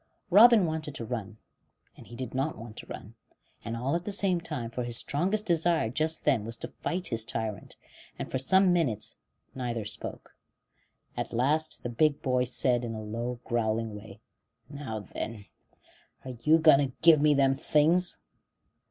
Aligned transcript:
Robin 0.31 0.65
wanted 0.65 0.95
to 0.95 1.05
run, 1.05 1.37
and 1.95 2.07
he 2.07 2.15
did 2.15 2.33
not 2.33 2.57
want 2.57 2.75
to 2.75 2.87
run, 2.87 3.13
and 3.63 3.77
all 3.77 3.95
at 3.95 4.03
the 4.03 4.11
same 4.11 4.41
time, 4.41 4.67
for 4.71 4.83
his 4.83 4.97
strongest 4.97 5.45
desire 5.45 5.91
just 5.91 6.25
then 6.25 6.43
was 6.43 6.57
to 6.57 6.67
fight 6.81 7.05
his 7.09 7.23
tyrant; 7.23 7.75
and 8.17 8.31
for 8.31 8.39
some 8.39 8.73
minutes 8.73 9.15
neither 9.53 9.85
spoke. 9.85 10.35
At 11.15 11.33
last 11.33 11.83
the 11.83 11.89
big 11.89 12.19
boy 12.23 12.45
said, 12.45 12.83
in 12.83 12.95
a 12.95 13.03
low, 13.03 13.41
growling 13.45 13.93
way: 13.95 14.19
"Now 14.71 15.01
then, 15.01 15.45
are 16.25 16.31
you 16.41 16.57
going 16.57 16.79
to 16.79 16.95
give 17.03 17.21
me 17.21 17.35
them 17.35 17.53
things?" 17.53 18.17